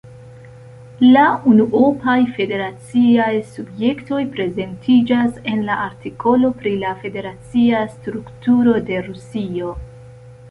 [1.15, 9.75] La unuopaj federaciaj subjektoj prezentiĝas en la artikolo pri la federacia strukturo de Rusio.